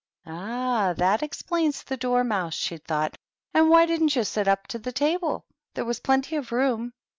"Ah, 0.25 0.95
that 0.97 1.21
explains 1.21 1.83
the 1.83 1.95
Dormouse," 1.95 2.55
she 2.55 2.77
thought." 2.77 3.19
And 3.53 3.69
why 3.69 3.85
didn't 3.85 4.15
you 4.15 4.23
sit 4.23 4.47
up 4.47 4.65
to 4.69 4.79
the 4.79 4.91
table? 4.91 5.45
there 5.75 5.85
was 5.85 5.99
plenty 5.99 6.35
of 6.37 6.51
room." 6.51 6.93